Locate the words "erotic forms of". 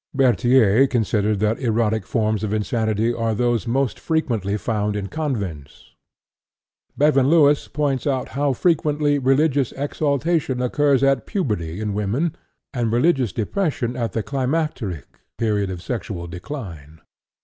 1.59-2.55